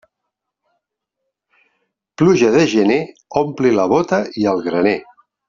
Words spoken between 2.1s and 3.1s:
Pluja de gener